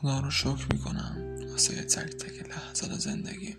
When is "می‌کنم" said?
0.72-1.16